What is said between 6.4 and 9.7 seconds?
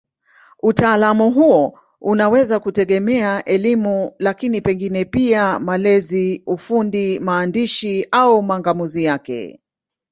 ufundi, maandishi au mang'amuzi yake.